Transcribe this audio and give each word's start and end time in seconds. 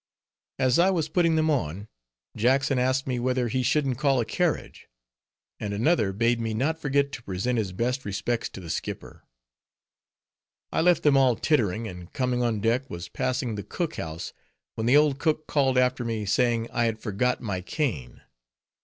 As 0.57 0.79
I 0.79 0.89
was 0.89 1.09
putting 1.09 1.35
them 1.35 1.51
on, 1.51 1.87
Jackson 2.35 2.79
asked 2.79 3.05
me 3.05 3.19
whether 3.19 3.49
he 3.49 3.61
shouldn't 3.61 3.99
call 3.99 4.19
a 4.19 4.25
carriage; 4.25 4.87
and 5.59 5.75
another 5.75 6.11
bade 6.11 6.41
me 6.41 6.55
not 6.55 6.79
forget 6.79 7.11
to 7.11 7.21
present 7.21 7.59
his 7.59 7.71
best 7.71 8.03
respects 8.03 8.49
to 8.49 8.59
the 8.59 8.71
skipper. 8.71 9.27
I 10.71 10.81
left 10.81 11.03
them 11.03 11.15
all 11.17 11.35
tittering, 11.35 11.87
and 11.87 12.11
coming 12.11 12.41
on 12.41 12.61
deck 12.61 12.89
was 12.89 13.09
passing 13.09 13.53
the 13.53 13.63
cook 13.63 13.97
house, 13.97 14.33
when 14.73 14.87
the 14.87 14.97
old 14.97 15.19
cook 15.19 15.45
called 15.45 15.77
after 15.77 16.03
me, 16.03 16.25
saying 16.25 16.67
I 16.73 16.85
had 16.85 16.97
forgot 16.97 17.39
my 17.39 17.61
cane. 17.61 18.21